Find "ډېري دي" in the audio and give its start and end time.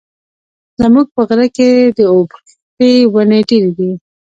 3.49-3.91